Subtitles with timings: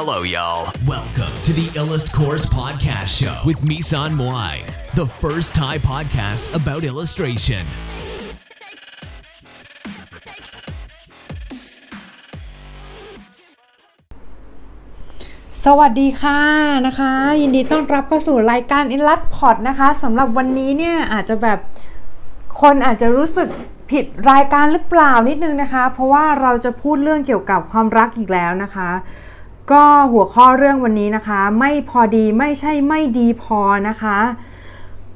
[0.00, 0.70] Hello, y'all.
[0.86, 4.54] Welcome to the Illust Course Podcast Show with Misan Moai,
[4.94, 7.64] the first Thai podcast about illustration.
[15.64, 16.40] สวัสดีค่ะ
[16.86, 21.58] นะคะ ยินดีต้อนรับเข้าสู่รายการ i n l u t p o d นะคะสำหรับวันนี้เนี่ยอาจจะแบบ
[22.60, 23.48] คนอาจจะรู้สึก
[23.90, 28.90] ผิดรายการหรือเปล่านิดนึงนะคะ เพราะว่าเราจะพูดเรื่องเกี่ยวกับความรักอีกแล้วนะคะ
[29.72, 34.18] ก็หัวข้อเรื่องวันนี้นะคะ ไม่พอดีไม่ใช่ไม่ดีพอนะคะ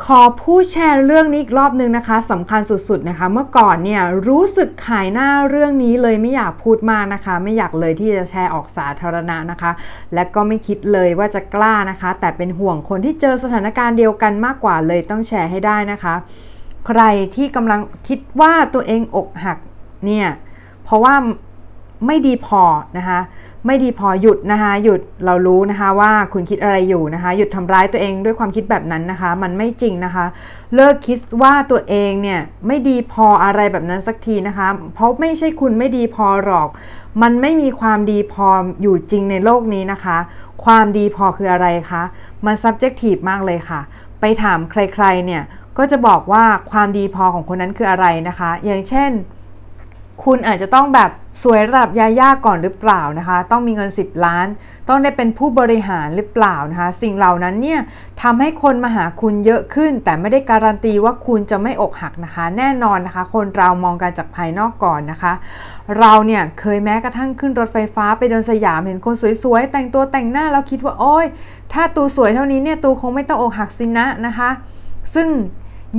[0.06, 9.70] ขอพูดแชร์เรื่องนี้อีกรอบนึงนะคะสำคัญสุดๆนะคะ เมื่อก่อนเนี่ยรู้สึกขายหน้าเรื่องนี้เลยไม่อยากพูดมากนะคะ ไม่อยากเลยที่จะแชร์ออกสาธารณะนะคะ
[10.14, 16.14] และก็ไม่คิดเลยว่าจะกล้านะคะ แต่เป็นห่วงคนที่เจอสถานการณ์เดียวกันมากกว่าเลยต้องแชร์ให้ได้นะคะ
[16.86, 17.02] ใคร
[17.34, 19.58] ที่กำลังคิดว่าตัวเองอกหัก
[20.06, 20.26] เนี่ย
[20.84, 21.14] เพราะว่า
[22.06, 22.62] ไม่ดีพอ
[22.98, 23.20] นะคะ
[23.66, 30.24] ไม่ดีพอหยุดนะคะหยุดเรารู้นะคะว่าคุณคิดอะไรอยู่นะคะ หยุดทำร้ายตัวเองด้วยความคิดแบบนั้นนะคะ มันไม่จริงนะคะ
[30.74, 36.68] เลิกคิดว่าตัวเองเนี่ยไม่ดีพออะไรแบบนั้นสักทีนะคะ เพราะไม่ใช่คุณไม่ดีพอหรอก
[37.22, 38.46] มันไม่มีความดีพอ
[38.82, 40.18] อยู่จริงในโลกนี้นะคะ
[40.64, 42.02] ความดีพอคืออะไรคะ
[42.46, 43.80] มัน subjective มากเลยค่ะ
[44.20, 45.42] ไปถามใครๆเนี่ย
[45.78, 49.10] ก็จะบอกว่าความดีพอของคนนั้นคืออะไรนะคะ อย่างเช่น
[50.24, 51.10] คุณอาจจะต้องแบบ
[51.42, 54.46] สวยระดับยาย่าก่อนหรือเปล่านะคะ ต้องมีเงิน 10 ล้าน
[54.88, 57.80] ต้องได้เป็นผู้บริหารหรือเปล่านะคะ สิ่งเหล่านั้นเนี่ย
[58.22, 65.32] ทำให้คนมาหาคุณเยอะขึ้น แต่ไม่ได้การันตีว่าคุณจะไม่อกหักนะคะ แน่นอนนะคะ คนเรามองกันจากภายนอกก่อนนะคะ
[65.98, 71.26] เราเนี่ยเคยแม้กระทั่งขึ้นรถไฟฟ้าไปเดินสยามเห็นคนสวยๆ แต่งตัวแต่งหน้าแล้วคิดว่าโอ๊ย
[71.72, 74.50] ถ้าตูสวยเท่านี้เนี่ยตูคงไม่ต้องอกหักสินะนะคะ
[75.14, 75.28] ซึ่ง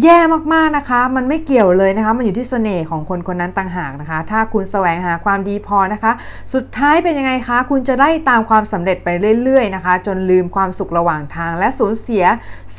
[0.01, 0.19] แย่
[0.53, 6.11] มากๆนะคะ มันไม่เกี่ยวเลยนะคะ มันอยู่ที่เสน่ห์ของคนคนนั้นต่างหากนะคะ ถ้าคุณแสวงหาความดีพอนะคะ
[6.53, 9.09] สุดท้ายเป็นยังไงคะ คุณจะได้ตามความสำเร็จไป
[9.43, 12.23] เรื่อยๆนะคะ จนลืมความสุขระหว่างทาง และสูญเสีย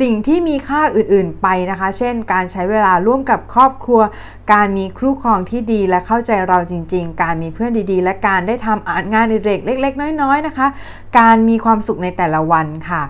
[0.00, 4.00] สิ่งที่มีค่าอื่นๆไปนะคะ เช่น การใช้เวลาร่วมกับครอบครัว
[4.52, 10.66] การมีครูครองที่ดีและเข้าใจเราจริง ๆ การมีเพื่อนดีๆ และการได้ทำงานในเล็กๆ น้อยๆนะคะ
[11.18, 13.02] การมีความสุขในแต่ละวันค่ะ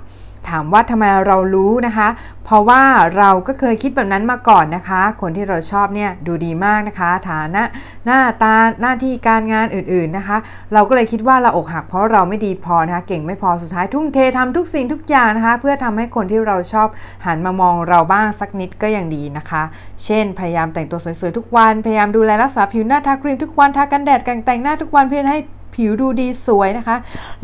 [0.50, 2.09] ถามว่าทำไมเรารู้นะคะ
[2.44, 2.82] เพราะว่า
[3.19, 7.62] เราก็เคยคิดแบบนั้นมาก่อนนะคะ คนที่เราชอบเนี่ยดูดีมากนะคะ ฐานะ
[8.05, 10.37] หน้าตาหน้าที่การงานอื่นๆนะคะ
[10.72, 16.88] เราก็เลยคิดว่าเราอกหักเพราะเราไม่ดีพอนะคะ เก่งไม่พอสุดท้ายทุ่มเททำทุกสิ่งทุกอย่างนะคะ เพื่อทำให้คนที่เราชอบ
[17.27, 19.62] หันมามองเราบ้างสักนิดก็ยังดีนะคะ
[20.04, 25.41] เช่น พยายามแต่งตัวสวยๆทุกวัน พยายามดูแลรักษาผิวหน้าทาครีมทุกวันทากันแดดกันแต่งหน้าทุกวันเพื่อให้
[25.74, 26.96] ผิวดูดีสวยนะคะ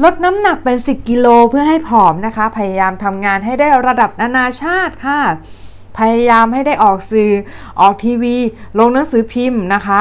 [0.03, 5.21] ลดน้ำหนักเป็น 10 กิโลเพื่อให้ผอมนะคะ พยายามทำงานให้ได้ระดับนานาชาติค่ะ
[5.99, 7.31] พยายามให้ได้ออกสื่อ
[7.81, 8.37] ออกทีวี
[8.79, 10.01] ลงหนังสือพิมพ์นะคะ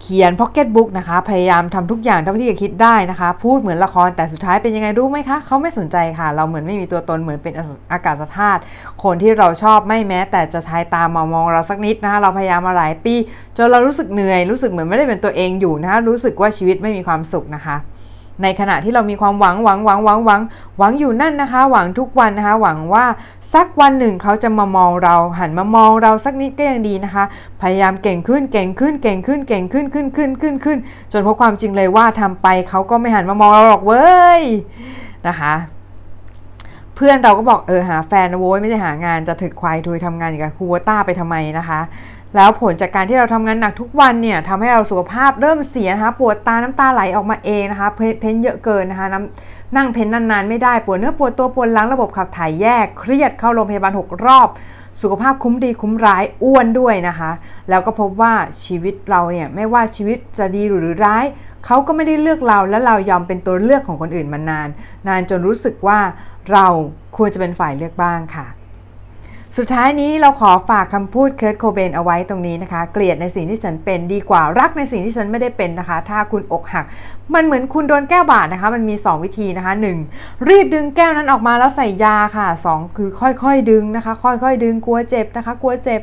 [0.00, 7.54] เขียนพ็อกเก็ตบุ๊กนะคะ พยายามทำทุกอย่างเท่าที่จะคิดได้นะคะ พูดเหมือนละครแต่สุดท้ายเป็นยังไงรู้ไหมคะ เขาไม่สนใจค่ะ เราเหมือนไม่มีตัวตนเหมือนเป็น
[7.92, 8.60] อากาศธาตุ
[9.02, 13.14] คนที่เราชอบไม่แม้ แต่จะใช้ตามมามองเราสักนิดนะคะ เราพยายามมาหลายปี
[13.56, 17.76] จนเรารู้สึกเหนื่อย รู้สึกเหมือนไม่ได้เป็นตัวเองอยู่นะคะรู้สึกว่าชีวิตไม่มีความสุขนะคะ
[18.42, 20.40] ในขณะที่เรามีความหวังหวังหวังหวังหวัง
[20.78, 23.04] หวังอยู่นั่นนะคะ หวังทุกวันนะคะ หวังว่า
[23.54, 27.24] สักวันหนึ่งเขาจะมามองเรา หันมามองเราสักนิดก็ยังดีนะคะ
[27.62, 30.78] พยายามเก่งขึ้นเก่งขึ้นเก่งขึ้นเก่งขึ้นขึ้นขึ้นขึ้นขึ้น
[31.12, 34.04] จนพบความจริงเลยว่าทำไปเขาก็ไม่หันมามองเราหรอกเว้
[34.40, 34.42] ย
[35.28, 35.54] นะคะ
[36.96, 41.80] เพื่อนเราก็บอกเออหาแฟนนะโว้ยไม่ใช่หางานจะถึกควายทุยทำงานอย่างกับคูวต้าไปทำไมนะคะ
[42.36, 54.48] แล้วผลจากการที่เราทำงานหนักทุกวันเนี่ยทำให้เราสุขภาพเริ่มเสียนะคะปวดตาน้ำตาไหลออกมาเองนะคะเพเพ้นเยอะเกินนะคะน้ำนั่งเพ้นนานๆไม่ได้ปวดเนื้อปวดตัวปวดหลังระบบขับถ่ายแยกเครียดเข้าโรงพยาบาล 6 รอบ
[55.00, 57.30] สุขภาพคุ้มดีคุ้มร้ายอ้วนด้วยนะคะ
[57.68, 58.34] แล้วก็พบว่า
[58.64, 61.24] ชีวิตเราเนี่ยไม่ว่าชีวิตจะดีหรือร้าย
[61.66, 64.68] เขาก็ไม่ได้เลือกเราและเรายอมเป็นตัวเลือกของคนอื่นมานาน
[65.08, 65.98] นานจนรู้สึกว่า
[66.52, 66.66] เรา
[67.16, 68.46] ควรจะเป็นฝ่ายเลือกบ้างค่ะ
[69.58, 76.84] สุดท้ายนี้เราขอฝากคำพูดเคิร์ตโคเบนเอาไว้ตรงนี้นะคะ เกลียดในสิ่งที่ฉันเป็นดีกว่ารักในสิ่งที่ฉันไม่ได้เป็นนะคะ ถ้าคุณอกหัก
[77.34, 79.72] มันเหมือนคุณโดนแก้วบาดนะคะ มันมี 2 วิธีนะคะ
[80.10, 80.48] 1.
[80.48, 86.00] รีบดึงแก้วนั้นออกมาแล้วใส่ยาค่ะ 2 คือค่อยๆดึงนะคะ ค่อยๆดึงกลัวเจ็บนะคะ กลัวเจ็บ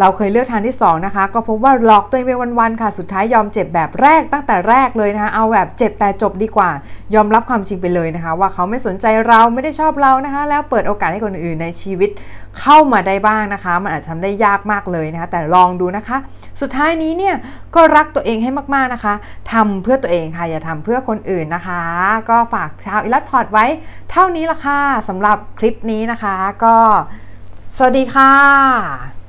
[0.00, 6.70] เราเคยเลือกทางที่ 2 นะคะ ก็พบว่าหลอกตัวเองไปวันๆค่ะ สุดท้ายยอมเจ็บแบบแรกตั้งแต่แรกเลยนะคะ เอาแบบเจ็บแต่จบดีกว่า
[7.14, 12.10] ยอมรับความจริงไปเลยนะคะ ว่าเขาไม่สนใจเราไม่ได้ชอบเรานะคะ แล้วเปิดโอกาสให้คนอื่นในชีวิต
[12.60, 16.16] เข้ามาได้บ้างนะคะ มันอาจจะทำได้ยากมากเลยนะคะ แต่ลองดูนะคะ
[16.60, 17.34] สุดท้ายนี้เนี่ย
[17.74, 19.14] ก็รักตัวเองให้มากๆนะคะ
[19.52, 21.82] ทำเพื่อตัวเองค่ะ อย่าทำเพื่อคนอื่นนะคะ
[22.30, 23.66] ก็ฝากชาวอิลัดพอร์ตไว้
[24.10, 26.76] เท่านี้ละค่ะสำหรับคลิปนี้นะคะ ก็
[27.76, 29.19] สวัสดีค่ะ